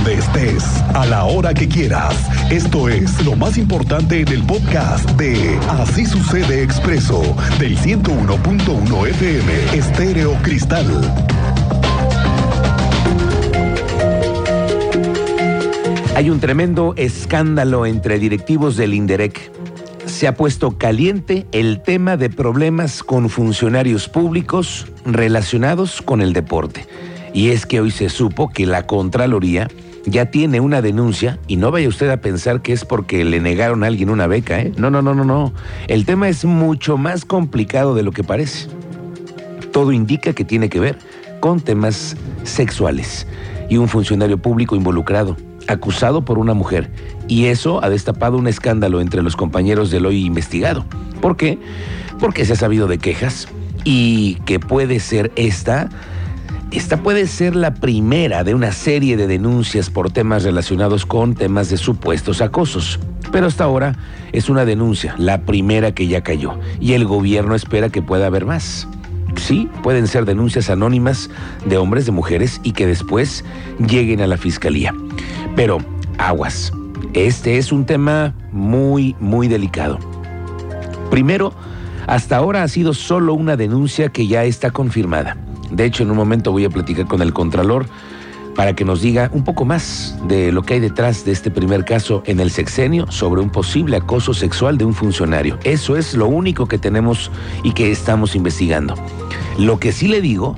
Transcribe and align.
donde 0.00 0.14
estés, 0.14 0.64
a 0.94 1.06
la 1.06 1.24
hora 1.24 1.52
que 1.52 1.68
quieras. 1.68 2.14
Esto 2.50 2.88
es 2.88 3.22
lo 3.24 3.36
más 3.36 3.58
importante 3.58 4.20
en 4.20 4.28
el 4.28 4.42
podcast 4.44 5.08
de 5.12 5.58
Así 5.68 6.06
sucede 6.06 6.62
expreso 6.62 7.20
del 7.58 7.76
101.1 7.76 9.08
FM 9.08 9.76
Estéreo 9.76 10.34
Cristal. 10.42 10.86
Hay 16.14 16.30
un 16.30 16.40
tremendo 16.40 16.94
escándalo 16.96 17.84
entre 17.84 18.18
directivos 18.18 18.76
del 18.76 18.94
INDEREC. 18.94 19.50
Se 20.06 20.26
ha 20.28 20.34
puesto 20.34 20.78
caliente 20.78 21.46
el 21.52 21.82
tema 21.82 22.16
de 22.16 22.30
problemas 22.30 23.02
con 23.02 23.28
funcionarios 23.28 24.08
públicos 24.08 24.86
relacionados 25.04 26.00
con 26.00 26.20
el 26.20 26.32
deporte. 26.32 26.86
Y 27.32 27.50
es 27.50 27.66
que 27.66 27.80
hoy 27.80 27.90
se 27.90 28.08
supo 28.08 28.50
que 28.50 28.66
la 28.66 28.86
Contraloría 28.86 29.68
ya 30.06 30.26
tiene 30.26 30.60
una 30.60 30.82
denuncia 30.82 31.38
y 31.46 31.56
no 31.56 31.70
vaya 31.70 31.88
usted 31.88 32.10
a 32.10 32.20
pensar 32.20 32.62
que 32.62 32.72
es 32.72 32.84
porque 32.84 33.24
le 33.24 33.40
negaron 33.40 33.84
a 33.84 33.86
alguien 33.86 34.10
una 34.10 34.26
beca, 34.26 34.60
¿eh? 34.60 34.72
No, 34.76 34.90
no, 34.90 35.02
no, 35.02 35.14
no, 35.14 35.24
no. 35.24 35.52
El 35.88 36.04
tema 36.04 36.28
es 36.28 36.44
mucho 36.44 36.96
más 36.96 37.24
complicado 37.24 37.94
de 37.94 38.02
lo 38.02 38.12
que 38.12 38.24
parece. 38.24 38.68
Todo 39.72 39.92
indica 39.92 40.32
que 40.32 40.44
tiene 40.44 40.68
que 40.68 40.80
ver 40.80 40.98
con 41.40 41.60
temas 41.60 42.16
sexuales 42.44 43.26
y 43.68 43.76
un 43.76 43.88
funcionario 43.88 44.38
público 44.38 44.76
involucrado 44.76 45.36
acusado 45.70 46.24
por 46.24 46.38
una 46.38 46.54
mujer. 46.54 46.90
Y 47.28 47.46
eso 47.46 47.82
ha 47.82 47.88
destapado 47.88 48.36
un 48.36 48.48
escándalo 48.48 49.00
entre 49.00 49.22
los 49.22 49.36
compañeros 49.36 49.90
del 49.90 50.06
hoy 50.06 50.24
investigado. 50.24 50.84
¿Por 51.20 51.36
qué? 51.36 51.58
Porque 52.18 52.44
se 52.44 52.54
ha 52.54 52.56
sabido 52.56 52.88
de 52.88 52.98
quejas 52.98 53.48
y 53.84 54.34
que 54.46 54.58
puede 54.58 55.00
ser 55.00 55.32
esta. 55.36 55.88
Esta 56.72 57.02
puede 57.02 57.26
ser 57.26 57.56
la 57.56 57.74
primera 57.74 58.44
de 58.44 58.54
una 58.54 58.70
serie 58.70 59.16
de 59.16 59.26
denuncias 59.26 59.90
por 59.90 60.12
temas 60.12 60.44
relacionados 60.44 61.04
con 61.04 61.34
temas 61.34 61.68
de 61.68 61.76
supuestos 61.76 62.40
acosos. 62.40 63.00
Pero 63.32 63.48
hasta 63.48 63.64
ahora 63.64 63.96
es 64.30 64.48
una 64.48 64.64
denuncia, 64.64 65.16
la 65.18 65.42
primera 65.42 65.92
que 65.92 66.06
ya 66.06 66.20
cayó, 66.20 66.60
y 66.78 66.92
el 66.92 67.06
gobierno 67.06 67.56
espera 67.56 67.88
que 67.88 68.02
pueda 68.02 68.26
haber 68.26 68.46
más. 68.46 68.86
Sí, 69.34 69.68
pueden 69.82 70.06
ser 70.06 70.26
denuncias 70.26 70.70
anónimas 70.70 71.28
de 71.64 71.76
hombres, 71.76 72.06
de 72.06 72.12
mujeres, 72.12 72.60
y 72.62 72.70
que 72.70 72.86
después 72.86 73.44
lleguen 73.84 74.20
a 74.20 74.28
la 74.28 74.36
fiscalía. 74.36 74.94
Pero 75.56 75.78
aguas, 76.18 76.72
este 77.14 77.58
es 77.58 77.72
un 77.72 77.84
tema 77.84 78.32
muy, 78.52 79.16
muy 79.18 79.48
delicado. 79.48 79.98
Primero, 81.10 81.52
hasta 82.06 82.36
ahora 82.36 82.62
ha 82.62 82.68
sido 82.68 82.94
solo 82.94 83.34
una 83.34 83.56
denuncia 83.56 84.10
que 84.10 84.28
ya 84.28 84.44
está 84.44 84.70
confirmada. 84.70 85.36
De 85.70 85.84
hecho, 85.84 86.02
en 86.02 86.10
un 86.10 86.16
momento 86.16 86.52
voy 86.52 86.64
a 86.64 86.70
platicar 86.70 87.06
con 87.06 87.22
el 87.22 87.32
Contralor 87.32 87.86
para 88.54 88.74
que 88.74 88.84
nos 88.84 89.00
diga 89.00 89.30
un 89.32 89.44
poco 89.44 89.64
más 89.64 90.18
de 90.26 90.52
lo 90.52 90.62
que 90.62 90.74
hay 90.74 90.80
detrás 90.80 91.24
de 91.24 91.32
este 91.32 91.50
primer 91.50 91.84
caso 91.84 92.22
en 92.26 92.40
el 92.40 92.50
sexenio 92.50 93.10
sobre 93.10 93.40
un 93.40 93.50
posible 93.50 93.96
acoso 93.96 94.34
sexual 94.34 94.76
de 94.76 94.84
un 94.84 94.94
funcionario. 94.94 95.58
Eso 95.64 95.96
es 95.96 96.14
lo 96.14 96.26
único 96.26 96.66
que 96.66 96.78
tenemos 96.78 97.30
y 97.62 97.72
que 97.72 97.90
estamos 97.90 98.34
investigando. 98.34 98.94
Lo 99.58 99.78
que 99.78 99.92
sí 99.92 100.08
le 100.08 100.20
digo 100.20 100.56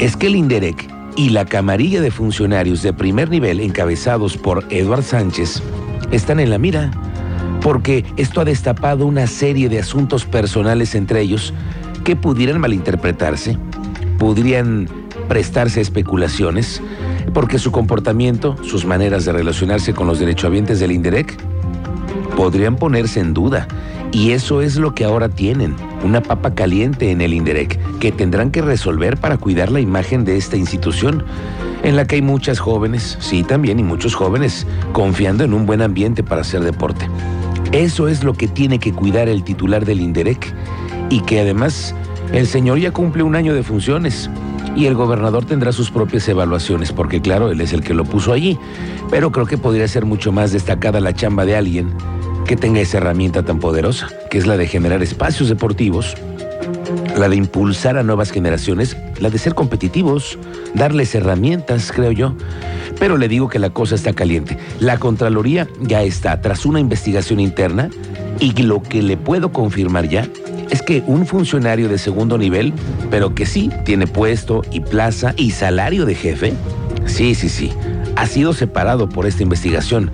es 0.00 0.16
que 0.16 0.26
el 0.26 0.36
INDEREC 0.36 0.88
y 1.16 1.30
la 1.30 1.44
camarilla 1.44 2.00
de 2.00 2.10
funcionarios 2.10 2.82
de 2.82 2.92
primer 2.92 3.30
nivel 3.30 3.60
encabezados 3.60 4.36
por 4.36 4.64
Eduard 4.70 5.02
Sánchez 5.02 5.62
están 6.12 6.40
en 6.40 6.50
la 6.50 6.58
mira, 6.58 6.90
porque 7.60 8.04
esto 8.16 8.40
ha 8.40 8.44
destapado 8.44 9.04
una 9.04 9.26
serie 9.26 9.68
de 9.68 9.80
asuntos 9.80 10.24
personales 10.24 10.94
entre 10.94 11.20
ellos 11.20 11.52
que 12.04 12.16
pudieran 12.16 12.60
malinterpretarse, 12.60 13.58
podrían 14.18 14.88
prestarse 15.28 15.80
especulaciones, 15.80 16.82
porque 17.32 17.58
su 17.58 17.70
comportamiento, 17.70 18.56
sus 18.62 18.84
maneras 18.84 19.24
de 19.24 19.32
relacionarse 19.32 19.94
con 19.94 20.06
los 20.06 20.18
derechohabientes 20.18 20.80
del 20.80 20.92
INDEREC, 20.92 21.38
podrían 22.36 22.76
ponerse 22.76 23.20
en 23.20 23.34
duda. 23.34 23.66
Y 24.10 24.30
eso 24.30 24.62
es 24.62 24.76
lo 24.76 24.94
que 24.94 25.04
ahora 25.04 25.28
tienen, 25.28 25.74
una 26.02 26.22
papa 26.22 26.54
caliente 26.54 27.10
en 27.10 27.20
el 27.20 27.34
INDEREC, 27.34 27.78
que 27.98 28.10
tendrán 28.10 28.50
que 28.50 28.62
resolver 28.62 29.18
para 29.18 29.36
cuidar 29.36 29.70
la 29.70 29.80
imagen 29.80 30.24
de 30.24 30.36
esta 30.36 30.56
institución, 30.56 31.24
en 31.82 31.94
la 31.94 32.06
que 32.06 32.16
hay 32.16 32.22
muchas 32.22 32.58
jóvenes, 32.58 33.18
sí 33.20 33.42
también, 33.42 33.78
y 33.78 33.82
muchos 33.82 34.14
jóvenes, 34.14 34.66
confiando 34.92 35.44
en 35.44 35.52
un 35.52 35.66
buen 35.66 35.82
ambiente 35.82 36.22
para 36.22 36.40
hacer 36.40 36.62
deporte. 36.62 37.08
Eso 37.72 38.08
es 38.08 38.24
lo 38.24 38.32
que 38.32 38.48
tiene 38.48 38.78
que 38.78 38.92
cuidar 38.92 39.28
el 39.28 39.44
titular 39.44 39.84
del 39.84 40.00
INDEREC, 40.00 40.54
y 41.10 41.20
que 41.20 41.40
además 41.40 41.94
el 42.32 42.46
señor 42.46 42.78
ya 42.78 42.90
cumple 42.90 43.22
un 43.22 43.36
año 43.36 43.54
de 43.54 43.62
funciones 43.62 44.30
y 44.76 44.86
el 44.86 44.94
gobernador 44.94 45.44
tendrá 45.44 45.72
sus 45.72 45.90
propias 45.90 46.28
evaluaciones, 46.28 46.92
porque 46.92 47.20
claro, 47.20 47.50
él 47.50 47.60
es 47.60 47.72
el 47.72 47.82
que 47.82 47.94
lo 47.94 48.04
puso 48.04 48.32
allí, 48.32 48.58
pero 49.10 49.32
creo 49.32 49.46
que 49.46 49.58
podría 49.58 49.88
ser 49.88 50.04
mucho 50.04 50.30
más 50.30 50.52
destacada 50.52 51.00
la 51.00 51.14
chamba 51.14 51.44
de 51.44 51.56
alguien 51.56 51.92
que 52.46 52.56
tenga 52.56 52.80
esa 52.80 52.98
herramienta 52.98 53.44
tan 53.44 53.58
poderosa, 53.58 54.08
que 54.30 54.38
es 54.38 54.46
la 54.46 54.56
de 54.56 54.66
generar 54.66 55.02
espacios 55.02 55.48
deportivos, 55.48 56.14
la 57.16 57.28
de 57.28 57.36
impulsar 57.36 57.98
a 57.98 58.02
nuevas 58.02 58.30
generaciones, 58.30 58.96
la 59.18 59.30
de 59.30 59.38
ser 59.38 59.54
competitivos, 59.54 60.38
darles 60.74 61.14
herramientas, 61.14 61.90
creo 61.92 62.12
yo. 62.12 62.34
Pero 62.98 63.16
le 63.16 63.28
digo 63.28 63.48
que 63.48 63.58
la 63.58 63.70
cosa 63.70 63.94
está 63.94 64.12
caliente. 64.12 64.58
La 64.80 64.98
Contraloría 64.98 65.68
ya 65.80 66.02
está 66.02 66.40
tras 66.40 66.64
una 66.64 66.80
investigación 66.80 67.40
interna 67.40 67.90
y 68.40 68.52
lo 68.62 68.82
que 68.82 69.02
le 69.02 69.16
puedo 69.16 69.52
confirmar 69.52 70.08
ya 70.08 70.28
es 70.70 70.82
que 70.82 71.02
un 71.06 71.26
funcionario 71.26 71.88
de 71.88 71.98
segundo 71.98 72.38
nivel, 72.38 72.72
pero 73.10 73.34
que 73.34 73.46
sí 73.46 73.70
tiene 73.84 74.06
puesto 74.06 74.62
y 74.70 74.80
plaza 74.80 75.34
y 75.36 75.50
salario 75.52 76.04
de 76.04 76.14
jefe, 76.14 76.52
sí, 77.06 77.34
sí, 77.34 77.48
sí, 77.48 77.72
ha 78.16 78.26
sido 78.26 78.52
separado 78.52 79.08
por 79.08 79.26
esta 79.26 79.42
investigación. 79.42 80.10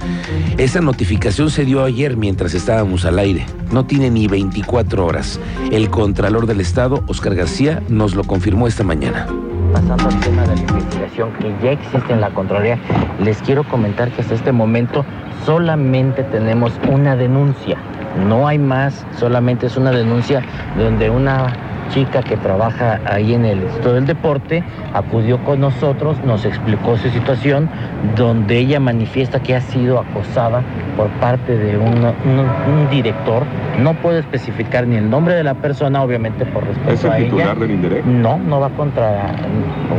Esa 0.59 0.81
notificación 0.81 1.51
se 1.51 1.65
dio 1.65 1.83
ayer 1.83 2.17
mientras 2.17 2.55
estábamos 2.55 3.05
al 3.05 3.19
aire. 3.19 3.47
No 3.73 3.87
tiene 3.87 4.11
ni 4.11 4.29
24 4.29 5.07
horas. 5.07 5.41
El 5.73 5.91
Contralor 5.91 6.47
del 6.47 6.61
Estado, 6.61 7.03
Oscar 7.07 7.35
García, 7.35 7.83
nos 7.89 8.15
lo 8.15 8.25
confirmó 8.25 8.69
esta 8.69 8.85
mañana. 8.85 9.27
Pasando 9.73 10.07
al 10.07 10.21
tema 10.21 10.43
de 10.43 10.55
la 10.55 10.61
investigación 10.61 11.33
que 11.41 11.53
ya 11.63 11.73
existe 11.73 12.13
en 12.13 12.21
la 12.21 12.31
Contraloría, 12.31 12.79
les 13.21 13.39
quiero 13.39 13.65
comentar 13.69 14.13
que 14.13 14.21
hasta 14.21 14.35
este 14.35 14.53
momento 14.53 15.05
solamente 15.45 16.23
tenemos 16.25 16.73
una 16.89 17.17
denuncia. 17.17 17.79
No 18.27 18.47
hay 18.47 18.59
más, 18.59 19.07
solamente 19.19 19.67
es 19.67 19.77
una 19.77 19.91
denuncia 19.91 20.43
donde 20.77 21.11
una 21.11 21.53
chica 21.91 22.23
que 22.23 22.37
trabaja 22.37 23.01
ahí 23.07 23.35
en 23.35 23.45
el 23.45 23.63
Instituto 23.63 23.95
del 23.95 24.07
Deporte 24.07 24.65
acudió 24.93 25.39
con 25.45 25.61
nosotros, 25.61 26.17
nos 26.25 26.45
explicó 26.45 26.97
su 26.97 27.09
situación, 27.11 27.69
donde 28.17 28.59
ella 28.59 28.81
manifiesta 28.81 29.41
que 29.41 29.55
ha 29.55 29.61
sido 29.61 29.99
acosada 29.99 30.63
por 30.97 31.09
parte 31.21 31.57
de 31.57 31.77
un, 31.77 32.05
un, 32.05 32.91
director. 32.91 33.45
No 33.81 33.95
puedo 33.95 34.19
especificar 34.19 34.87
ni 34.87 34.97
el 34.97 35.11
nombre 35.11 35.35
de 35.35 35.43
la 35.43 35.55
persona, 35.55 36.03
obviamente 36.03 36.47
por 36.47 36.67
respeto 36.67 36.93
¿Es 36.93 37.05
el 37.05 37.13
a 37.13 37.17
titular 37.17 37.49
ella. 37.49 37.61
del 37.61 37.71
INDEREC? 37.73 38.05
No, 38.05 38.39
no 38.39 38.61
va 38.61 38.71
contra, 38.71 39.33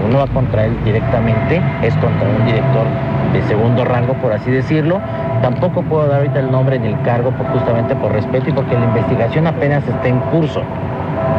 no 0.09 0.17
va 0.17 0.27
contra 0.27 0.65
él 0.65 0.73
directamente, 0.85 1.61
es 1.81 1.93
contra 1.95 2.27
un 2.27 2.45
director 2.45 2.85
de 3.33 3.41
segundo 3.43 3.83
rango, 3.83 4.13
por 4.15 4.31
así 4.31 4.49
decirlo. 4.49 5.01
Tampoco 5.41 5.81
puedo 5.83 6.07
dar 6.07 6.17
ahorita 6.19 6.39
el 6.39 6.51
nombre 6.51 6.79
ni 6.79 6.87
el 6.87 7.01
cargo, 7.01 7.31
por- 7.31 7.47
justamente 7.47 7.95
por 7.95 8.11
respeto 8.11 8.49
y 8.49 8.53
porque 8.53 8.75
la 8.75 8.85
investigación 8.85 9.47
apenas 9.47 9.87
está 9.87 10.07
en 10.07 10.19
curso. 10.31 10.61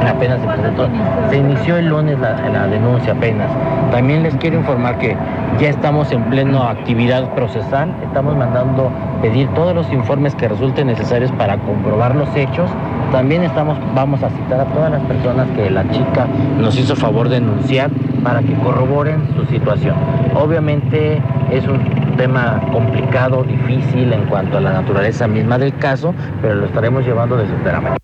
Apenas 0.09 0.41
se 0.41 0.47
presentó. 0.47 0.89
Se 1.31 1.37
inició 1.39 1.77
el 1.77 1.89
lunes 1.89 2.19
la, 2.19 2.35
la 2.51 2.67
denuncia 2.67 3.13
apenas. 3.13 3.49
También 3.91 4.23
les 4.23 4.35
quiero 4.37 4.57
informar 4.59 4.99
que 4.99 5.17
ya 5.59 5.69
estamos 5.69 6.11
en 6.13 6.23
pleno 6.25 6.63
actividad 6.63 7.25
procesal. 7.35 7.93
Estamos 8.03 8.37
mandando 8.37 8.91
pedir 9.23 9.49
todos 9.51 9.75
los 9.75 9.91
informes 9.93 10.35
que 10.35 10.49
resulten 10.49 10.87
necesarios 10.87 11.31
para 11.33 11.57
comprobar 11.59 12.15
los 12.15 12.35
hechos. 12.37 12.71
También 13.13 13.45
estamos, 13.45 13.79
vamos 13.95 14.23
a 14.23 14.31
citar 14.31 14.61
a 14.61 14.65
todas 14.67 14.91
las 14.91 15.03
personas 15.03 15.49
que 15.57 15.71
la 15.71 15.89
chica 15.91 16.27
nos 16.59 16.79
hizo 16.79 16.97
favor 16.97 17.29
de 17.29 17.37
denunciar 17.37 17.91
para 18.23 18.43
que 18.43 18.55
corroboren 18.55 19.29
su 19.37 19.47
situación. 19.47 19.95
Obviamente 20.35 21.23
es 21.51 21.67
un 21.67 22.17
tema 22.17 22.61
complicado, 22.73 23.45
difícil 23.45 24.13
en 24.13 24.27
cuanto 24.27 24.59
a 24.59 24.61
la 24.61 24.73
naturaleza 24.73 25.29
misma 25.29 25.59
del 25.59 25.77
caso, 25.77 26.15
pero 26.43 26.57
lo 26.57 26.67
estaremos 26.67 27.05
llevando 27.05 27.37
desde 27.37 27.55
enteramente. 27.55 27.99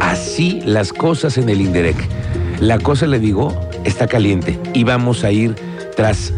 Así 0.00 0.60
las 0.64 0.92
cosas 0.92 1.38
en 1.38 1.48
el 1.48 1.60
INDEREC. 1.60 1.96
La 2.60 2.78
cosa, 2.78 3.06
le 3.06 3.18
digo, 3.18 3.52
está 3.84 4.06
caliente 4.06 4.58
y 4.74 4.84
vamos 4.84 5.24
a 5.24 5.30
ir 5.30 5.54
tras 5.96 6.32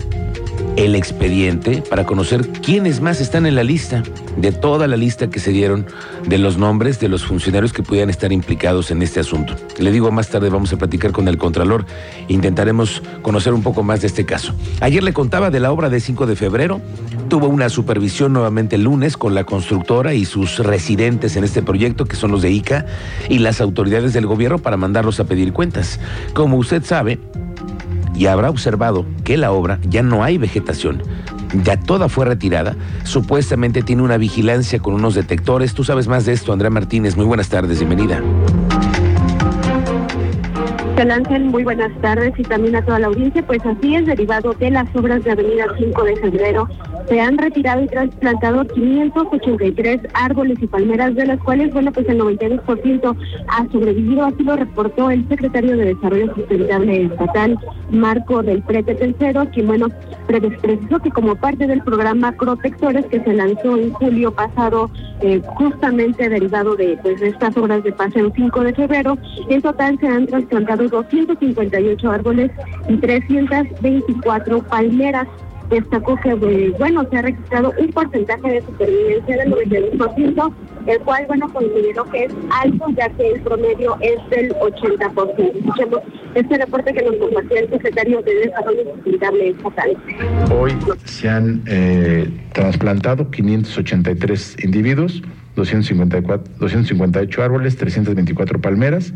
el 0.76 0.94
expediente 0.94 1.82
para 1.88 2.04
conocer 2.04 2.48
quiénes 2.48 3.00
más 3.00 3.20
están 3.20 3.46
en 3.46 3.54
la 3.54 3.64
lista, 3.64 4.02
de 4.36 4.52
toda 4.52 4.86
la 4.86 4.96
lista 4.96 5.30
que 5.30 5.40
se 5.40 5.50
dieron 5.50 5.86
de 6.26 6.38
los 6.38 6.58
nombres 6.58 7.00
de 7.00 7.08
los 7.08 7.24
funcionarios 7.24 7.72
que 7.72 7.82
pudieran 7.82 8.10
estar 8.10 8.32
implicados 8.32 8.90
en 8.90 9.02
este 9.02 9.20
asunto. 9.20 9.54
Le 9.78 9.90
digo, 9.90 10.10
más 10.10 10.28
tarde 10.28 10.50
vamos 10.50 10.72
a 10.72 10.76
platicar 10.76 11.12
con 11.12 11.28
el 11.28 11.38
Contralor 11.38 11.86
intentaremos 12.28 13.02
conocer 13.22 13.54
un 13.54 13.62
poco 13.62 13.82
más 13.82 14.00
de 14.02 14.08
este 14.08 14.24
caso. 14.24 14.54
Ayer 14.80 15.02
le 15.02 15.12
contaba 15.12 15.50
de 15.50 15.60
la 15.60 15.72
obra 15.72 15.88
de 15.88 16.00
5 16.00 16.26
de 16.26 16.36
febrero, 16.36 16.80
tuvo 17.28 17.48
una 17.48 17.68
supervisión 17.68 18.32
nuevamente 18.32 18.76
el 18.76 18.82
lunes 18.82 19.16
con 19.16 19.34
la 19.34 19.44
constructora 19.44 20.14
y 20.14 20.24
sus 20.24 20.58
residentes 20.58 21.36
en 21.36 21.44
este 21.44 21.62
proyecto, 21.62 22.04
que 22.04 22.16
son 22.16 22.30
los 22.30 22.42
de 22.42 22.50
ICA, 22.50 22.86
y 23.28 23.38
las 23.38 23.60
autoridades 23.60 24.12
del 24.12 24.26
gobierno 24.26 24.58
para 24.58 24.76
mandarlos 24.76 25.20
a 25.20 25.24
pedir 25.24 25.52
cuentas. 25.52 25.98
Como 26.34 26.56
usted 26.56 26.84
sabe, 26.84 27.18
y 28.16 28.26
habrá 28.26 28.50
observado 28.50 29.04
que 29.24 29.36
la 29.36 29.52
obra 29.52 29.78
ya 29.88 30.02
no 30.02 30.24
hay 30.24 30.38
vegetación. 30.38 31.02
Ya 31.64 31.78
toda 31.78 32.08
fue 32.08 32.24
retirada. 32.24 32.74
Supuestamente 33.04 33.82
tiene 33.82 34.02
una 34.02 34.16
vigilancia 34.16 34.78
con 34.78 34.94
unos 34.94 35.14
detectores. 35.14 35.74
Tú 35.74 35.84
sabes 35.84 36.08
más 36.08 36.24
de 36.26 36.32
esto, 36.32 36.52
Andrea 36.52 36.70
Martínez. 36.70 37.16
Muy 37.16 37.26
buenas 37.26 37.48
tardes, 37.48 37.78
bienvenida. 37.78 38.22
Ángel, 40.98 41.44
muy 41.44 41.62
buenas 41.62 41.92
tardes 42.00 42.32
y 42.38 42.42
también 42.42 42.74
a 42.74 42.82
toda 42.82 42.98
la 42.98 43.08
audiencia. 43.08 43.46
Pues 43.46 43.60
así 43.66 43.96
es, 43.96 44.06
derivado 44.06 44.54
de 44.54 44.70
las 44.70 44.88
obras 44.96 45.22
de 45.24 45.30
Avenida 45.30 45.66
5 45.78 46.04
de 46.04 46.16
Febrero, 46.16 46.68
se 47.06 47.20
han 47.20 47.36
retirado 47.36 47.82
y 47.82 47.86
trasplantado 47.86 48.64
583 48.64 50.00
árboles 50.14 50.56
y 50.60 50.66
palmeras, 50.66 51.14
de 51.14 51.26
las 51.26 51.38
cuales, 51.40 51.72
bueno, 51.74 51.92
pues 51.92 52.08
el 52.08 52.18
92% 52.18 53.16
ha 53.48 53.66
sobrevivido. 53.70 54.24
Así 54.24 54.42
lo 54.42 54.56
reportó 54.56 55.10
el 55.10 55.28
secretario 55.28 55.76
de 55.76 55.94
Desarrollo 55.94 56.34
Sustentable 56.34 57.04
Estatal, 57.04 57.58
Marco 57.90 58.42
del 58.42 58.62
Prete 58.62 58.94
Tercero, 58.94 59.46
quien, 59.52 59.66
bueno, 59.66 59.88
precisó 60.26 60.98
que 60.98 61.10
como 61.10 61.36
parte 61.36 61.66
del 61.66 61.82
programa 61.82 62.32
Protectores 62.32 63.04
que 63.06 63.20
se 63.20 63.34
lanzó 63.34 63.76
en 63.76 63.92
julio 63.92 64.32
pasado, 64.32 64.90
eh, 65.20 65.42
justamente 65.44 66.28
derivado 66.28 66.74
de, 66.74 66.98
pues, 67.02 67.20
de 67.20 67.28
estas 67.28 67.54
obras 67.58 67.84
de 67.84 67.92
Paseo 67.92 68.32
5 68.34 68.60
de 68.60 68.74
Febrero, 68.74 69.18
en 69.50 69.60
total 69.60 69.98
se 70.00 70.08
han 70.08 70.26
trasplantado 70.26 70.85
258 70.90 72.10
árboles 72.10 72.50
y 72.88 72.96
324 72.96 74.62
palmeras. 74.62 75.26
Destacó 75.70 76.16
que, 76.16 76.30
eh, 76.30 76.72
bueno, 76.78 77.04
se 77.10 77.16
ha 77.16 77.22
registrado 77.22 77.72
un 77.76 77.88
porcentaje 77.88 78.52
de 78.52 78.62
supervivencia 78.62 79.36
del 79.36 79.50
92%, 79.50 80.52
el 80.86 80.98
cual, 81.00 81.24
bueno, 81.26 81.52
considero 81.52 82.04
que 82.10 82.24
es 82.26 82.32
alto, 82.52 82.86
ya 82.96 83.08
que 83.08 83.32
el 83.32 83.40
promedio 83.40 83.96
es 84.00 84.30
del 84.30 84.54
80%. 84.54 85.56
Escuchemos 85.56 86.00
este 86.36 86.58
reporte 86.58 86.92
que 86.92 87.02
nos 87.02 87.16
compartió 87.16 87.58
el 87.58 87.68
secretario 87.68 88.22
de 88.22 88.34
Desarrollo 88.34 88.94
Sustentable 88.94 89.48
Estatal. 89.48 89.96
Hoy 90.56 90.72
se 91.04 91.28
han 91.28 91.62
eh, 91.66 92.30
trasplantado 92.52 93.28
583 93.30 94.64
individuos, 94.64 95.22
254, 95.56 96.52
258 96.60 97.42
árboles, 97.42 97.76
324 97.76 98.60
palmeras. 98.60 99.12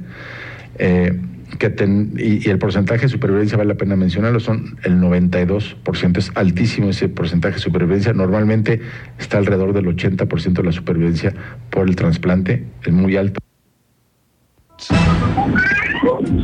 Eh, 0.78 1.12
que 1.58 1.74
y, 2.16 2.48
el 2.48 2.58
porcentaje 2.58 3.02
de 3.02 3.08
supervivencia, 3.08 3.56
vale 3.56 3.68
la 3.68 3.74
pena 3.74 3.96
mencionarlo, 3.96 4.40
son 4.40 4.78
el 4.84 5.00
92%. 5.00 6.18
Es 6.18 6.30
altísimo 6.34 6.90
ese 6.90 7.08
porcentaje 7.08 7.54
de 7.54 7.60
supervivencia. 7.60 8.12
Normalmente 8.12 8.80
está 9.18 9.38
alrededor 9.38 9.72
del 9.72 9.86
80% 9.86 10.52
de 10.52 10.62
la 10.62 10.72
supervivencia 10.72 11.34
por 11.70 11.88
el 11.88 11.96
trasplante. 11.96 12.64
Es 12.84 12.92
muy 12.92 13.16
alto. 13.16 13.40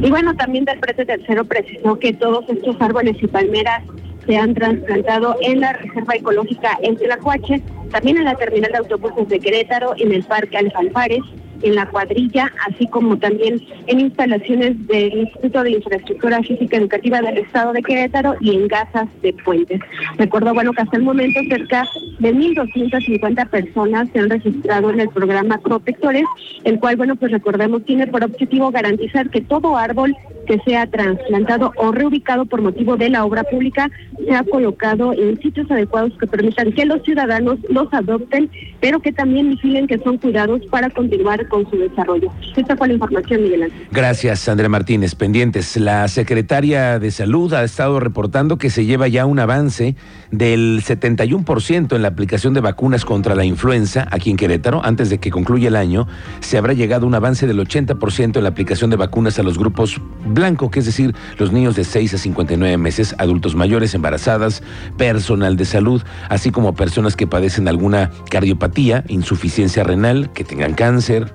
Y 0.02 0.10
bueno, 0.10 0.34
también 0.36 0.64
del 0.64 0.78
precio 0.78 1.06
tercero 1.06 1.44
precisó 1.44 1.98
que 1.98 2.12
todos 2.12 2.44
estos 2.48 2.76
árboles 2.80 3.16
y 3.20 3.26
palmeras 3.26 3.82
se 4.26 4.36
han 4.36 4.54
trasplantado 4.54 5.36
en 5.40 5.60
la 5.60 5.72
Reserva 5.72 6.16
Ecológica 6.16 6.78
El 6.82 6.96
Tlacuache, 6.96 7.62
también 7.90 8.18
en 8.18 8.24
la 8.24 8.34
terminal 8.34 8.72
de 8.72 8.78
autobuses 8.78 9.28
de 9.28 9.38
Querétaro, 9.38 9.94
en 9.98 10.12
el 10.12 10.24
Parque 10.24 10.58
Alfalfares, 10.58 11.22
en 11.62 11.74
la 11.74 11.86
cuadrilla, 11.86 12.52
así 12.68 12.86
como 12.88 13.18
también 13.18 13.60
en 13.86 14.00
instalaciones 14.00 14.86
del 14.86 15.18
Instituto 15.18 15.62
de 15.62 15.70
Infraestructura 15.72 16.42
Física 16.42 16.76
Educativa 16.76 17.20
del 17.20 17.38
Estado 17.38 17.72
de 17.72 17.82
Querétaro 17.82 18.36
y 18.40 18.54
en 18.54 18.68
gasas 18.68 19.08
de 19.22 19.32
puentes. 19.32 19.80
Recuerdo, 20.18 20.54
bueno, 20.54 20.72
que 20.72 20.82
hasta 20.82 20.96
el 20.96 21.02
momento 21.02 21.40
cerca 21.48 21.86
de 22.18 22.34
1.250 22.34 23.48
personas 23.48 24.08
se 24.12 24.18
han 24.18 24.30
registrado 24.30 24.90
en 24.90 25.00
el 25.00 25.08
programa 25.08 25.58
Protectores, 25.58 26.24
el 26.64 26.78
cual, 26.78 26.96
bueno, 26.96 27.16
pues 27.16 27.32
recordemos, 27.32 27.84
tiene 27.84 28.06
por 28.06 28.24
objetivo 28.24 28.70
garantizar 28.70 29.30
que 29.30 29.40
todo 29.40 29.76
árbol 29.76 30.14
que 30.46 30.58
sea 30.60 30.86
trasplantado 30.86 31.72
o 31.76 31.92
reubicado 31.92 32.46
por 32.46 32.62
motivo 32.62 32.96
de 32.96 33.10
la 33.10 33.24
obra 33.24 33.42
pública 33.44 33.90
sea 34.26 34.44
colocado 34.44 35.12
en 35.12 35.40
sitios 35.42 35.70
adecuados 35.70 36.12
que 36.18 36.26
permitan 36.26 36.72
que 36.72 36.86
los 36.86 37.02
ciudadanos 37.02 37.58
los 37.68 37.92
adopten, 37.92 38.50
pero 38.80 39.00
que 39.00 39.12
también 39.12 39.50
vigilen 39.50 39.86
que 39.86 39.98
son 39.98 40.18
cuidados 40.18 40.62
para 40.70 40.88
continuar 40.90 41.45
con 41.48 41.68
su 41.70 41.76
desarrollo. 41.76 42.30
Esta 42.56 42.76
fue 42.76 42.88
la 42.88 42.94
información, 42.94 43.42
Miguel 43.42 43.64
Ángel. 43.64 43.88
Gracias, 43.90 44.48
Andrea 44.48 44.68
Martínez. 44.68 45.14
Pendientes. 45.14 45.76
La 45.76 46.08
secretaria 46.08 46.98
de 46.98 47.10
Salud 47.10 47.52
ha 47.54 47.64
estado 47.64 48.00
reportando 48.00 48.58
que 48.58 48.70
se 48.70 48.84
lleva 48.84 49.08
ya 49.08 49.26
un 49.26 49.38
avance 49.38 49.96
del 50.30 50.82
71% 50.82 51.94
en 51.94 52.02
la 52.02 52.08
aplicación 52.08 52.54
de 52.54 52.60
vacunas 52.60 53.04
contra 53.04 53.34
la 53.34 53.44
influenza 53.44 54.06
aquí 54.10 54.30
en 54.30 54.36
Querétaro. 54.36 54.84
Antes 54.84 55.10
de 55.10 55.18
que 55.18 55.30
concluya 55.30 55.68
el 55.68 55.76
año, 55.76 56.06
se 56.40 56.58
habrá 56.58 56.72
llegado 56.72 57.06
un 57.06 57.14
avance 57.14 57.46
del 57.46 57.58
80% 57.58 58.36
en 58.36 58.42
la 58.42 58.48
aplicación 58.48 58.90
de 58.90 58.96
vacunas 58.96 59.38
a 59.38 59.42
los 59.42 59.58
grupos 59.58 60.00
blanco, 60.26 60.70
que 60.70 60.80
es 60.80 60.86
decir, 60.86 61.14
los 61.38 61.52
niños 61.52 61.76
de 61.76 61.84
6 61.84 62.14
a 62.14 62.18
59 62.18 62.76
meses, 62.76 63.14
adultos 63.18 63.54
mayores, 63.54 63.94
embarazadas, 63.94 64.62
personal 64.96 65.56
de 65.56 65.64
salud, 65.64 66.02
así 66.28 66.50
como 66.50 66.74
personas 66.74 67.16
que 67.16 67.26
padecen 67.26 67.68
alguna 67.68 68.10
cardiopatía, 68.30 69.04
insuficiencia 69.08 69.84
renal, 69.84 70.32
que 70.32 70.44
tengan 70.44 70.74
cáncer, 70.74 71.32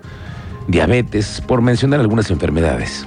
diabetes, 0.67 1.41
por 1.41 1.61
mencionar 1.61 1.99
algunas 1.99 2.29
enfermedades. 2.31 3.05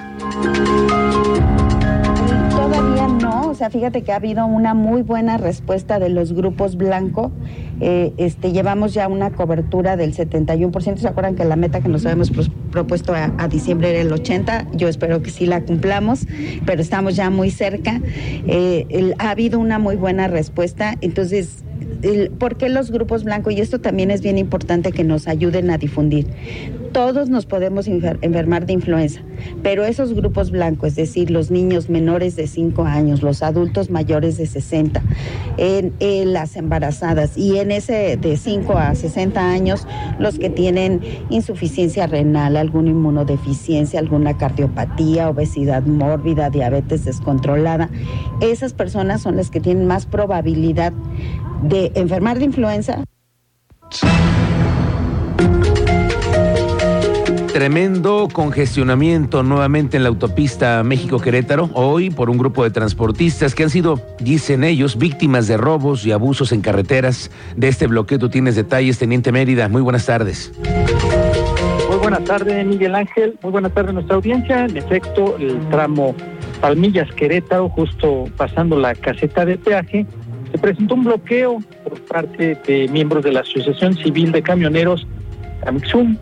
O 3.55 3.57
sea, 3.57 3.71
fíjate 3.71 4.03
que 4.03 4.11
ha 4.11 4.17
habido 4.17 4.47
una 4.47 4.75
muy 4.75 5.03
buena 5.03 5.37
respuesta 5.37 6.01
de 6.01 6.09
los 6.09 6.33
grupos 6.33 6.75
blanco. 6.75 7.31
Eh, 7.81 8.13
este, 8.17 8.51
llevamos 8.51 8.95
ya 8.95 9.07
una 9.07 9.31
cobertura 9.31 9.97
del 9.97 10.13
71%. 10.13 10.97
¿Se 10.97 11.07
acuerdan 11.07 11.37
que 11.37 11.45
la 11.45 11.55
meta 11.55 11.81
que 11.81 11.89
nos 11.89 12.05
habíamos 12.05 12.33
propuesto 12.73 13.15
a, 13.15 13.47
diciembre 13.47 13.91
era 13.91 14.01
el 14.01 14.11
80%? 14.11 14.75
Yo 14.75 14.89
espero 14.89 15.23
que 15.23 15.31
sí 15.31 15.47
la 15.47 15.61
cumplamos, 15.61 16.27
pero 16.67 16.83
estamos 16.83 17.15
ya 17.15 17.31
muy 17.31 17.53
cerca. 17.53 18.01
Eh, 18.49 19.15
ha 19.21 19.31
habido 19.31 19.61
una 19.61 19.79
muy 19.79 19.95
buena 19.95 20.27
respuesta. 20.27 20.97
Entonces, 21.01 21.63
¿por 22.41 22.57
qué 22.57 22.69
los 22.69 22.91
grupos 22.91 23.23
blancos? 23.23 23.53
Y 23.53 23.61
esto 23.61 23.81
también 23.81 24.11
es 24.11 24.21
bien 24.21 24.37
importante 24.37 24.91
que 24.91 25.05
nos 25.05 25.29
ayuden 25.29 25.71
a 25.71 25.79
difundir 25.79 26.27
todos 26.95 27.29
nos 27.29 27.45
podemos 27.45 27.89
enfermar 27.89 28.67
de 28.67 28.73
influenza, 28.73 29.21
pero 29.65 29.85
esos 29.85 30.15
grupos 30.15 30.53
blancos, 30.53 30.91
es 30.91 30.95
decir, 30.97 31.29
los 31.29 31.51
niños 31.51 31.91
menores 31.91 32.37
de 32.37 32.47
5 32.47 32.85
años, 32.85 33.21
los 33.21 33.43
adultos 33.43 33.91
mayores 33.91 34.39
de 34.39 34.47
60, 34.47 35.03
en, 35.57 36.33
las 36.33 36.55
embarazadas 36.55 37.37
y 37.37 37.59
en 37.59 37.73
ese 37.73 38.17
de 38.17 38.37
5 38.37 38.79
a 38.79 38.95
60 38.95 39.51
años, 39.51 39.89
los 40.21 40.39
que 40.39 40.51
tienen 40.51 41.01
insuficiencia 41.31 42.07
renal, 42.07 42.57
alguna 42.57 42.91
inmunodeficiencia, 42.91 43.99
alguna 43.99 44.39
cardiopatía, 44.39 45.29
obesidad 45.29 45.83
mórbida, 45.83 46.49
diabetes 46.49 47.05
descontrolada, 47.05 47.91
esas 48.41 48.73
personas 48.73 49.21
son 49.21 49.37
las 49.37 49.51
que 49.51 49.59
tienen 49.61 49.87
más 49.87 50.07
probabilidad 50.07 50.93
de 51.65 51.91
enfermar 51.97 52.39
de 52.39 52.45
influenza. 52.45 53.03
Tremendo 57.55 58.29
congestionamiento 58.33 59.45
nuevamente 59.45 59.97
en 59.97 60.03
la 60.03 60.09
autopista 60.09 60.83
México-Querétaro, 60.83 61.71
hoy 61.75 62.11
por 62.11 62.29
un 62.29 62.37
grupo 62.37 62.65
de 62.65 62.71
transportistas 62.71 63.55
que 63.55 63.63
han 63.63 63.71
sido, 63.71 64.01
dicen 64.19 64.65
ellos, 64.65 64.99
víctimas 64.99 65.47
de 65.47 65.57
robos 65.57 66.05
y 66.05 66.11
abusos 66.11 66.51
en 66.51 66.63
carreteras. 66.63 67.31
De 67.55 67.69
este 67.69 67.87
bloqueo 67.87 68.19
tú 68.19 68.29
tienes 68.29 68.57
detalles, 68.57 68.99
Teniente 68.99 69.31
Mérida. 69.31 69.69
Muy 69.69 69.83
buenas 69.83 70.05
tardes. 70.05 70.53
Muy 71.89 71.99
buenas 71.99 72.25
tardes, 72.25 72.67
Miguel 72.67 72.93
Ángel. 72.97 73.39
Muy 73.41 73.53
buenas 73.53 73.73
tardes 73.73 73.91
a 73.91 73.93
nuestra 73.93 74.17
audiencia. 74.17 74.65
En 74.65 74.77
efecto, 74.77 75.37
el 75.39 75.57
tramo 75.69 76.17
Palmillas-Querétaro, 76.61 77.69
justo 77.69 78.25
pasando 78.37 78.77
la 78.81 78.97
caseta 78.97 79.45
de 79.45 79.59
peaje, 79.59 80.05
se 80.51 80.59
presentó 80.59 80.97
un 80.97 81.05
bloqueo 81.05 81.61
por 81.85 82.01
parte 82.01 82.59
de 82.67 82.89
miembros 82.89 83.23
de 83.23 83.31
la 83.31 83.41
Asociación 83.43 83.95
Civil 83.95 84.33
de 84.33 84.43
Camioneros, 84.43 85.07
Amixum, 85.65 86.17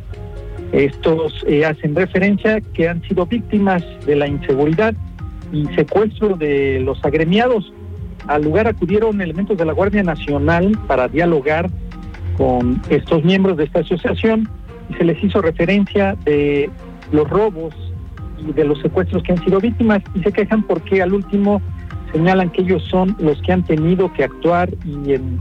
estos 0.73 1.45
eh, 1.47 1.65
hacen 1.67 1.95
referencia 1.95 2.61
que 2.61 2.89
han 2.89 3.03
sido 3.03 3.27
víctimas 3.27 3.85
de 4.07 4.17
la 4.17 4.27
inseguridad 4.27 4.95
y 5.53 5.67
secuestro 5.75 6.37
de 6.37 6.81
los 6.81 7.05
agremiados. 7.05 7.73
Al 8.27 8.43
lugar 8.43 8.67
acudieron 8.67 9.21
elementos 9.21 9.59
de 9.59 9.67
la 9.67 9.73
Guardia 9.73 10.03
Nacional 10.03 10.79
para 10.87 11.09
dialogar 11.09 11.71
con 12.39 12.81
estos 12.89 13.23
miembros 13.23 13.59
de 13.59 13.65
esta 13.65 13.81
asociación 13.81 14.49
y 14.89 14.95
se 14.95 15.05
les 15.05 15.23
hizo 15.23 15.43
referencia 15.43 16.17
de 16.25 16.71
los 17.13 17.29
robos 17.29 17.75
y 18.39 18.53
de 18.53 18.65
los 18.65 18.81
secuestros 18.81 19.23
que 19.23 19.33
han 19.33 19.45
sido 19.45 19.61
víctimas 19.61 20.03
y 20.15 20.21
se 20.21 20.33
quejan 20.33 20.63
porque 20.63 21.03
al 21.03 21.13
último 21.13 21.61
señalan 22.13 22.51
que 22.51 22.63
ellos 22.63 22.83
son 22.85 23.15
los 23.19 23.41
que 23.43 23.53
han 23.53 23.63
tenido 23.65 24.13
que 24.13 24.25
actuar 24.25 24.71
y 24.85 25.13
en 25.13 25.39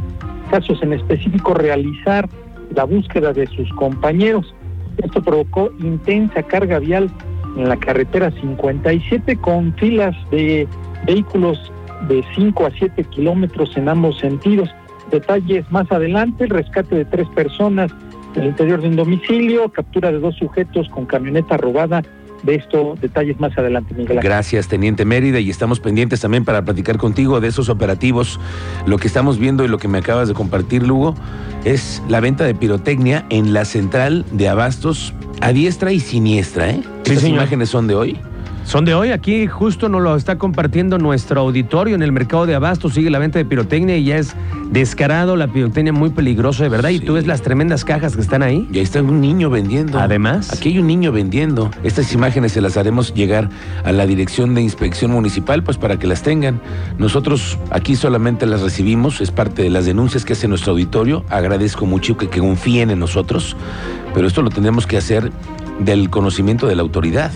casos 0.50 0.82
en 0.84 0.94
específico 0.94 1.54
realizar 1.54 2.28
la 2.76 2.84
búsqueda 2.84 3.34
de 3.34 3.48
sus 3.48 3.70
compañeros. 3.74 4.54
Esto 4.98 5.22
provocó 5.22 5.72
intensa 5.80 6.44
carga 6.44 6.80
vial 6.80 7.10
en 7.58 7.70
la 7.70 7.78
carretera 7.78 8.32
57 8.32 9.38
con 9.38 9.74
filas 9.76 10.16
de 10.32 10.68
vehículos 11.06 11.72
de 12.08 12.24
5 12.36 12.66
a 12.66 12.72
7 12.72 13.04
kilómetros 13.06 13.76
en 13.78 13.90
ambos 13.90 14.20
sentidos. 14.20 14.70
Detalles 15.12 15.70
más 15.72 15.92
adelante, 15.92 16.46
el 16.46 16.52
rescate 16.52 16.96
de 16.96 17.06
tres 17.06 17.28
personas 17.30 17.92
del 18.34 18.46
interior 18.46 18.82
de 18.82 18.88
un 18.88 18.96
domicilio, 18.96 19.70
captura 19.70 20.12
de 20.12 20.20
dos 20.20 20.36
sujetos 20.38 20.88
con 20.90 21.06
camioneta 21.06 21.58
robada 21.58 22.02
de 22.44 22.56
esto 22.56 22.96
detalles 23.00 23.40
más 23.40 23.58
adelante, 23.58 23.94
Miguel 23.94 24.18
Ángel. 24.18 24.24
Gracias, 24.24 24.68
Teniente 24.68 25.06
Mérida, 25.06 25.40
y 25.40 25.50
estamos 25.50 25.80
pendientes 25.80 26.22
también 26.22 26.46
para 26.46 26.64
platicar 26.64 26.98
contigo 26.98 27.40
de 27.40 27.48
esos 27.48 27.70
operativos. 27.70 28.40
Lo 28.86 28.98
que 28.98 29.08
estamos 29.08 29.38
viendo 29.38 29.64
y 29.64 29.68
lo 29.68 29.78
que 29.78 29.88
me 29.88 30.00
acabas 30.00 30.28
de 30.28 30.34
compartir, 30.34 30.86
Lugo, 30.86 31.16
es 31.64 32.02
la 32.08 32.20
venta 32.20 32.44
de 32.44 32.56
pirotecnia 32.56 33.26
en 33.30 33.54
la 33.54 33.66
central 33.66 34.26
de 34.32 34.50
abastos 34.50 35.14
a 35.42 35.54
diestra 35.54 35.92
y 35.92 36.00
siniestra, 36.00 36.70
¿eh? 36.70 36.82
Sí, 37.04 37.16
señor. 37.16 37.38
imágenes 37.38 37.70
son 37.70 37.88
de 37.88 37.96
hoy. 37.96 38.18
Son 38.64 38.86
de 38.86 38.94
hoy, 38.94 39.10
aquí 39.10 39.48
justo 39.48 39.90
nos 39.90 40.02
lo 40.02 40.16
está 40.16 40.38
compartiendo 40.38 40.98
nuestro 40.98 41.42
auditorio 41.42 41.96
en 41.96 42.04
el 42.04 42.12
mercado 42.12 42.46
de 42.46 42.56
Abasto, 42.56 42.90
sigue 42.90 43.10
la 43.10 43.20
venta 43.20 43.40
de 43.40 43.46
pirotecnia 43.46 43.98
y 43.98 44.06
ya 44.06 44.18
es 44.18 44.36
descarado 44.70 45.36
la 45.36 45.48
pirotecnia 45.48 45.92
muy 45.92 46.12
peligroso 46.12 46.64
de 46.64 46.70
verdad. 46.70 46.90
Y 46.90 47.00
tú 47.00 47.14
ves 47.14 47.28
las 47.28 47.42
tremendas 47.42 47.84
cajas 47.84 48.16
que 48.16 48.22
están 48.22 48.44
ahí. 48.44 48.68
Y 48.72 48.78
ahí 48.78 48.84
está 48.84 49.02
un 49.02 49.20
niño 49.20 49.50
vendiendo. 49.50 50.00
Además. 50.00 50.54
Aquí 50.54 50.70
hay 50.70 50.80
un 50.80 50.88
niño 50.88 51.12
vendiendo. 51.12 51.72
Estas 51.84 52.14
imágenes 52.14 52.54
se 52.54 52.62
las 52.62 52.78
haremos 52.78 53.14
llegar 53.14 53.50
a 53.84 53.92
la 53.92 54.06
Dirección 54.06 54.56
de 54.56 54.62
Inspección 54.62 55.12
Municipal, 55.12 55.64
pues 55.64 55.78
para 55.78 55.98
que 55.98 56.08
las 56.08 56.22
tengan. 56.22 56.62
Nosotros 56.98 57.58
aquí 57.72 57.96
solamente 57.96 58.46
las 58.46 58.62
recibimos, 58.62 59.22
es 59.22 59.32
parte 59.32 59.64
de 59.64 59.70
las 59.70 59.86
denuncias 59.86 60.24
que 60.24 60.34
hace 60.34 60.48
nuestro 60.48 60.72
auditorio. 60.72 61.26
Agradezco 61.30 61.86
mucho 61.86 62.16
que, 62.16 62.30
que 62.30 62.40
confíen 62.40 62.92
en 62.92 63.00
nosotros, 63.00 63.58
pero 64.14 64.28
esto 64.28 64.42
lo 64.42 64.50
tendremos 64.50 64.88
que 64.88 64.98
hacer 64.98 65.32
del 65.80 66.10
conocimiento 66.10 66.68
de 66.68 66.76
la 66.76 66.84
autoridad. 66.84 67.32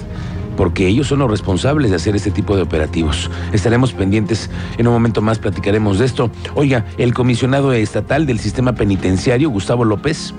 Porque 0.56 0.88
ellos 0.88 1.08
son 1.08 1.20
los 1.20 1.30
responsables 1.30 1.90
de 1.90 1.98
hacer 1.98 2.16
este 2.16 2.32
tipo 2.32 2.56
de 2.56 2.64
operativos. 2.64 3.30
Estaremos 3.54 3.94
pendientes. 3.94 4.50
En 4.78 4.88
un 4.88 4.94
momento 4.94 5.22
más 5.22 5.40
platicaremos 5.40 6.00
de 6.00 6.06
esto. 6.06 6.30
Oiga, 6.54 6.86
el 6.98 7.14
comisionado 7.14 7.74
estatal 7.74 8.26
del 8.26 8.40
sistema 8.40 8.76
penitenciario, 8.76 9.50
Gustavo 9.50 9.86
López, 9.86 10.34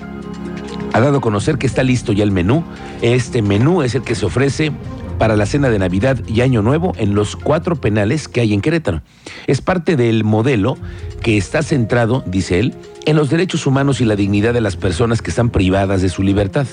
ha 0.93 1.01
dado 1.01 1.19
a 1.19 1.21
conocer 1.21 1.59
que 1.59 1.67
está 1.67 1.83
listo 1.83 2.13
ya 2.13 2.25
el 2.25 2.31
menú. 2.31 2.65
Este 3.03 3.43
menú 3.43 3.83
es 3.83 3.95
el 3.95 4.03
que 4.03 4.15
se 4.15 4.25
ofrece 4.25 4.73
para 5.19 5.37
la 5.37 5.47
cena 5.47 5.71
de 5.71 5.79
Navidad 5.79 6.19
y 6.27 6.41
Año 6.41 6.63
Nuevo 6.63 6.93
en 6.97 7.15
los 7.15 7.37
cuatro 7.37 7.77
penales 7.77 8.29
que 8.29 8.41
hay 8.41 8.55
en 8.55 8.61
Querétaro. 8.61 9.03
Es 9.47 9.61
parte 9.61 9.97
del 9.97 10.25
modelo 10.25 10.77
que 11.23 11.37
está 11.37 11.63
centrado, 11.63 12.23
dice 12.27 12.61
él, 12.61 12.75
en 13.05 13.17
los 13.17 13.31
derechos 13.31 13.67
humanos 13.67 14.01
y 14.01 14.05
la 14.05 14.17
dignidad 14.17 14.55
de 14.55 14.61
las 14.61 14.77
personas 14.77 15.23
que 15.23 15.31
están 15.31 15.51
privadas 15.51 16.03
de 16.03 16.09
su 16.09 16.23
libertad. 16.23 16.67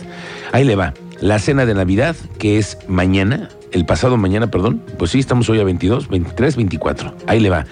Ahí 0.52 0.64
le 0.64 0.76
va. 0.76 0.94
La 1.24 1.40
cena 1.40 1.66
de 1.66 1.74
Navidad, 1.74 2.18
que 2.38 2.58
es 2.58 2.78
mañana, 2.90 3.48
el 3.72 3.86
pasado 3.86 4.18
mañana, 4.18 4.52
perdón, 4.52 4.84
pues 5.00 5.12
sí, 5.12 5.20
estamos 5.20 5.48
hoy 5.48 5.58
a 5.62 5.64
22, 5.64 6.10
23, 6.10 6.58
24. 6.58 7.16
Ahí 7.28 7.40
le 7.40 7.50
va. 7.50 7.66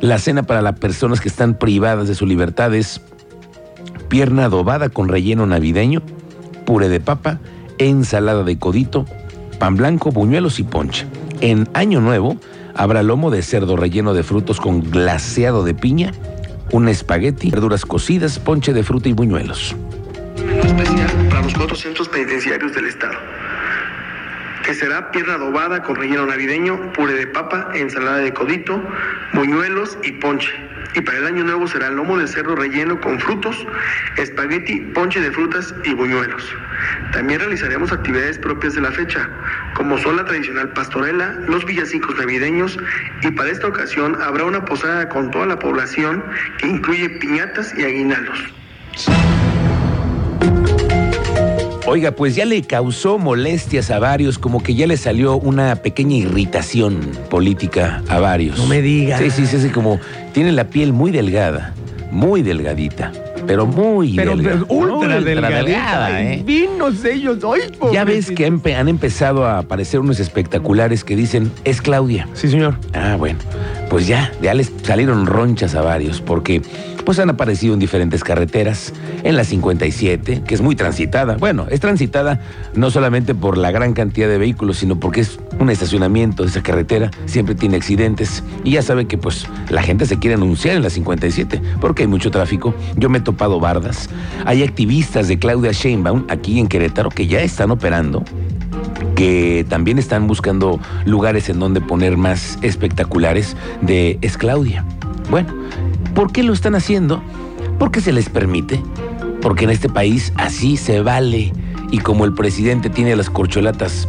La 0.00 0.18
cena 0.18 0.44
para 0.44 0.62
las 0.62 0.78
personas 0.78 1.20
que 1.20 1.28
están 1.28 1.58
privadas 1.58 2.08
de 2.08 2.14
su 2.14 2.24
libertad 2.24 2.74
es 2.74 3.02
pierna 4.08 4.46
adobada 4.46 4.88
con 4.88 5.10
relleno 5.10 5.44
navideño, 5.44 6.00
puré 6.64 6.88
de 6.88 6.98
papa, 6.98 7.38
ensalada 7.76 8.44
de 8.44 8.58
codito, 8.58 9.04
pan 9.58 9.76
blanco, 9.76 10.10
buñuelos 10.10 10.58
y 10.58 10.62
ponche. 10.62 11.06
En 11.42 11.68
Año 11.74 12.00
Nuevo 12.00 12.38
habrá 12.74 13.02
lomo 13.02 13.30
de 13.30 13.42
cerdo 13.42 13.76
relleno 13.76 14.14
de 14.14 14.22
frutos 14.22 14.58
con 14.58 14.80
glaseado 14.80 15.64
de 15.64 15.74
piña, 15.74 16.14
un 16.72 16.88
espagueti, 16.88 17.50
verduras 17.50 17.84
cocidas, 17.84 18.38
ponche 18.38 18.72
de 18.72 18.82
fruta 18.82 19.10
y 19.10 19.12
buñuelos. 19.12 19.76
especial 20.64 21.05
para 21.36 21.48
los 21.48 21.54
cuatro 21.54 21.76
centros 21.76 22.08
penitenciarios 22.08 22.72
del 22.72 22.86
estado, 22.86 23.18
que 24.64 24.72
será 24.72 25.10
pierna 25.10 25.34
adobada 25.34 25.82
con 25.82 25.96
relleno 25.96 26.24
navideño, 26.24 26.94
puré 26.94 27.12
de 27.12 27.26
papa, 27.26 27.68
ensalada 27.74 28.18
de 28.18 28.32
codito, 28.32 28.82
buñuelos 29.34 29.98
y 30.02 30.12
ponche. 30.12 30.50
Y 30.94 31.02
para 31.02 31.18
el 31.18 31.26
año 31.26 31.44
nuevo 31.44 31.68
será 31.68 31.90
lomo 31.90 32.16
de 32.16 32.26
cerdo 32.26 32.56
relleno 32.56 32.98
con 33.02 33.20
frutos, 33.20 33.66
espagueti, 34.16 34.80
ponche 34.94 35.20
de 35.20 35.30
frutas 35.30 35.74
y 35.84 35.92
buñuelos. 35.92 36.42
También 37.12 37.40
realizaremos 37.40 37.92
actividades 37.92 38.38
propias 38.38 38.74
de 38.74 38.80
la 38.80 38.92
fecha, 38.92 39.28
como 39.74 39.98
son 39.98 40.16
la 40.16 40.24
tradicional 40.24 40.70
pastorela, 40.70 41.32
los 41.48 41.66
villancicos 41.66 42.16
navideños 42.16 42.78
y 43.20 43.30
para 43.32 43.50
esta 43.50 43.66
ocasión 43.66 44.16
habrá 44.22 44.44
una 44.44 44.64
posada 44.64 45.06
con 45.10 45.30
toda 45.30 45.44
la 45.44 45.58
población 45.58 46.24
que 46.56 46.66
incluye 46.66 47.10
piñatas 47.10 47.74
y 47.76 47.84
aguinaldos. 47.84 48.42
Oiga, 51.88 52.10
pues 52.10 52.34
ya 52.34 52.44
le 52.44 52.62
causó 52.62 53.16
molestias 53.16 53.90
a 53.92 54.00
varios, 54.00 54.38
como 54.38 54.60
que 54.62 54.74
ya 54.74 54.86
le 54.88 54.96
salió 54.96 55.36
una 55.36 55.76
pequeña 55.76 56.16
irritación 56.16 57.00
política 57.30 58.02
a 58.08 58.18
varios. 58.18 58.58
No 58.58 58.66
me 58.66 58.82
diga. 58.82 59.18
Sí, 59.18 59.30
sí, 59.30 59.46
sí, 59.46 59.60
sí, 59.60 59.68
como 59.68 60.00
tiene 60.32 60.50
la 60.50 60.64
piel 60.64 60.92
muy 60.92 61.12
delgada, 61.12 61.74
muy 62.10 62.42
delgadita, 62.42 63.12
pero 63.46 63.66
muy 63.66 64.16
Pero, 64.16 64.36
delgada. 64.36 64.64
pero 64.68 64.80
ultra 64.80 64.96
Muy 65.16 65.24
delgadita. 65.24 65.62
delgada, 65.62 66.22
¿eh? 66.22 66.42
Vinos 66.44 67.04
ellos. 67.04 67.38
Ay, 67.44 67.60
Ya 67.92 68.02
ves 68.04 68.32
que 68.32 68.46
han 68.46 68.88
empezado 68.88 69.46
a 69.46 69.58
aparecer 69.58 70.00
unos 70.00 70.18
espectaculares 70.18 71.04
que 71.04 71.14
dicen, 71.14 71.52
es 71.62 71.80
Claudia. 71.80 72.26
Sí, 72.34 72.48
señor. 72.48 72.74
Ah, 72.94 73.14
bueno, 73.16 73.38
pues 73.88 74.06
ya, 74.06 74.32
ya 74.42 74.54
les 74.54 74.72
salieron 74.82 75.26
ronchas 75.26 75.74
a 75.74 75.82
varios, 75.82 76.20
porque 76.20 76.62
pues 77.04 77.20
han 77.20 77.30
aparecido 77.30 77.72
en 77.72 77.78
diferentes 77.78 78.24
carreteras, 78.24 78.92
en 79.22 79.36
la 79.36 79.44
57, 79.44 80.42
que 80.44 80.54
es 80.54 80.60
muy 80.60 80.74
transitada. 80.74 81.36
Bueno, 81.36 81.66
es 81.70 81.78
transitada 81.78 82.40
no 82.74 82.90
solamente 82.90 83.32
por 83.32 83.56
la 83.56 83.70
gran 83.70 83.92
cantidad 83.92 84.28
de 84.28 84.38
vehículos, 84.38 84.78
sino 84.78 84.98
porque 84.98 85.20
es 85.20 85.38
un 85.60 85.70
estacionamiento 85.70 86.42
de 86.42 86.48
esa 86.48 86.64
carretera, 86.64 87.12
siempre 87.26 87.54
tiene 87.54 87.76
accidentes, 87.76 88.42
y 88.64 88.72
ya 88.72 88.82
saben 88.82 89.06
que 89.06 89.18
pues 89.18 89.46
la 89.68 89.82
gente 89.82 90.04
se 90.06 90.18
quiere 90.18 90.34
anunciar 90.34 90.74
en 90.74 90.82
la 90.82 90.90
57, 90.90 91.62
porque 91.80 92.02
hay 92.02 92.08
mucho 92.08 92.32
tráfico. 92.32 92.74
Yo 92.96 93.08
me 93.08 93.18
he 93.18 93.20
topado 93.20 93.60
bardas. 93.60 94.10
Hay 94.44 94.64
activistas 94.64 95.28
de 95.28 95.38
Claudia 95.38 95.70
Sheinbaum 95.70 96.24
aquí 96.28 96.58
en 96.58 96.66
Querétaro 96.66 97.10
que 97.10 97.28
ya 97.28 97.40
están 97.40 97.70
operando 97.70 98.24
que 99.14 99.64
también 99.68 99.98
están 99.98 100.26
buscando 100.26 100.80
lugares 101.04 101.48
en 101.48 101.58
donde 101.58 101.80
poner 101.80 102.16
más 102.16 102.58
espectaculares 102.62 103.56
de 103.80 104.18
Es 104.22 104.36
Claudia. 104.36 104.84
Bueno, 105.30 105.52
¿por 106.14 106.32
qué 106.32 106.42
lo 106.42 106.52
están 106.52 106.74
haciendo? 106.74 107.22
Porque 107.78 108.00
se 108.00 108.12
les 108.12 108.28
permite, 108.28 108.82
porque 109.42 109.64
en 109.64 109.70
este 109.70 109.88
país 109.88 110.32
así 110.36 110.76
se 110.76 111.00
vale. 111.00 111.52
Y 111.90 111.98
como 111.98 112.24
el 112.24 112.34
presidente 112.34 112.90
tiene 112.90 113.16
las 113.16 113.30
corcholatas 113.30 114.08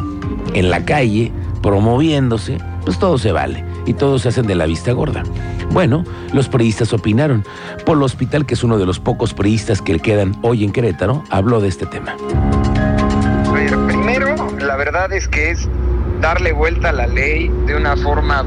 en 0.53 0.70
la 0.70 0.84
calle, 0.86 1.32
promoviéndose, 1.62 2.58
pues 2.84 2.98
todo 2.98 3.17
se 3.17 3.32
vale 3.32 3.63
y 3.86 3.94
todos 3.94 4.22
se 4.24 4.29
hacen 4.29 4.48
de 4.48 4.56
la 4.56 4.65
vista 4.65 4.91
gorda. 4.91 5.24
Bueno, 5.72 6.03
los 6.34 6.48
priistas 6.48 6.94
opinaron. 6.94 7.44
Polo 7.86 8.06
Hospital, 8.06 8.46
que 8.46 8.53
es 8.53 8.63
uno 8.63 8.77
de 8.77 8.86
los 8.86 9.00
pocos 9.00 9.34
priistas 9.34 9.82
que 9.82 10.00
quedan 10.00 10.36
hoy 10.41 10.63
en 10.63 10.72
Querétaro, 10.72 11.24
habló 11.29 11.60
de 11.60 11.67
este 11.67 11.86
tema. 11.86 12.15
Primero, 13.68 14.36
la 14.60 14.78
verdad 14.78 15.12
es 15.12 15.28
que 15.28 15.52
es 15.52 15.68
darle 16.22 16.54
vuelta 16.54 16.90
a 16.90 16.94
la 16.94 17.08
ley 17.08 17.52
de 17.66 17.76
una 17.76 17.98
forma... 17.98 18.46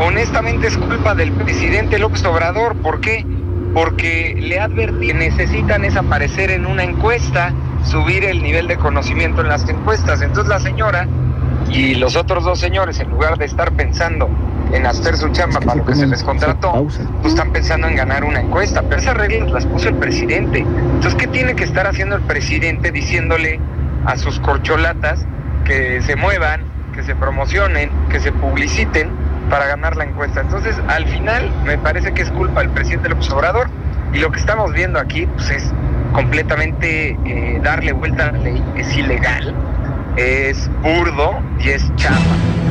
Honestamente 0.00 0.66
es 0.66 0.76
culpa 0.76 1.14
del 1.14 1.30
presidente 1.32 1.98
López 1.98 2.24
Obrador. 2.24 2.74
¿Por 2.76 3.00
qué? 3.00 3.24
Porque 3.74 4.34
le 4.36 4.58
advertí 4.58 5.08
que 5.08 5.14
necesitan 5.14 5.84
es 5.84 5.96
aparecer 5.96 6.50
en 6.50 6.66
una 6.66 6.82
encuesta, 6.82 7.52
subir 7.84 8.24
el 8.24 8.42
nivel 8.42 8.66
de 8.66 8.76
conocimiento 8.76 9.42
en 9.42 9.48
las 9.48 9.68
encuestas. 9.68 10.22
Entonces 10.22 10.48
la 10.48 10.58
señora 10.58 11.06
y 11.70 11.94
los 11.94 12.16
otros 12.16 12.42
dos 12.44 12.58
señores, 12.58 12.98
en 13.00 13.10
lugar 13.10 13.38
de 13.38 13.44
estar 13.44 13.70
pensando 13.72 14.28
en 14.72 14.86
hacer 14.86 15.16
su 15.16 15.28
chamba 15.28 15.60
para 15.60 15.76
lo 15.76 15.84
que 15.84 15.94
se 15.94 16.06
les 16.06 16.22
contrató, 16.22 16.72
pues 17.20 17.34
están 17.34 17.52
pensando 17.52 17.86
en 17.86 17.94
ganar 17.94 18.24
una 18.24 18.40
encuesta. 18.40 18.82
Pero 18.82 19.00
esas 19.00 19.16
reglas 19.16 19.52
las 19.52 19.66
puso 19.66 19.88
el 19.88 19.96
presidente. 19.96 20.60
Entonces, 20.60 21.14
¿qué 21.14 21.26
tiene 21.28 21.54
que 21.54 21.64
estar 21.64 21.86
haciendo 21.86 22.16
el 22.16 22.22
presidente 22.22 22.90
diciéndole 22.90 23.60
a 24.06 24.16
sus 24.16 24.40
corcholatas 24.40 25.24
que 25.64 26.00
se 26.02 26.16
muevan, 26.16 26.62
que 26.94 27.02
se 27.02 27.14
promocionen, 27.14 27.90
que 28.10 28.20
se 28.20 28.32
publiciten 28.32 29.10
para 29.50 29.66
ganar 29.66 29.96
la 29.96 30.04
encuesta? 30.04 30.40
Entonces, 30.40 30.76
al 30.88 31.06
final, 31.06 31.50
me 31.64 31.78
parece 31.78 32.12
que 32.12 32.22
es 32.22 32.30
culpa 32.30 32.60
del 32.60 32.70
presidente 32.70 33.08
López 33.08 33.30
Obrador. 33.30 33.68
Y 34.12 34.18
lo 34.18 34.30
que 34.30 34.38
estamos 34.38 34.72
viendo 34.72 34.98
aquí, 34.98 35.26
pues 35.26 35.50
es 35.50 35.72
completamente 36.12 37.16
eh, 37.24 37.60
darle 37.62 37.92
vuelta 37.92 38.28
a 38.28 38.32
la 38.32 38.38
ley, 38.38 38.62
es 38.76 38.94
ilegal, 38.96 39.54
es 40.16 40.70
burdo 40.82 41.40
y 41.58 41.70
es 41.70 41.94
chapa. 41.96 42.61